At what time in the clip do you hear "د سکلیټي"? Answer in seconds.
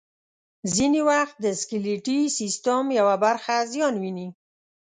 1.43-2.19